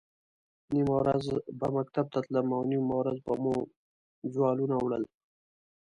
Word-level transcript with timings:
نیمه 0.73 0.93
ورځ 1.01 1.23
به 1.59 1.67
مکتب 1.77 2.05
ته 2.13 2.19
تلم 2.25 2.47
او 2.55 2.61
نیمه 2.69 2.93
ورځ 2.99 3.17
به 3.25 3.33
مې 3.41 3.55
جوالونه 4.33 4.75
وړل. 4.79 5.03